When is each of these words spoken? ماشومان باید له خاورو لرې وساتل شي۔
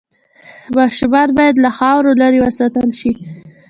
ماشومان 0.77 1.29
باید 1.37 1.55
له 1.63 1.69
خاورو 1.77 2.11
لرې 2.21 2.39
وساتل 2.41 2.89
شي۔ 2.99 3.11